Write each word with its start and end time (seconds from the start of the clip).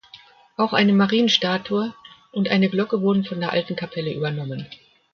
Auch 0.57 0.73
eine 0.73 0.93
Marienstatue 0.93 1.93
und 2.31 2.47
eine 2.49 2.71
Glocke 2.71 3.03
wurden 3.03 3.23
von 3.23 3.39
der 3.39 3.51
alten 3.51 3.75
Kapelle 3.75 4.11
übernommen. 4.11 4.65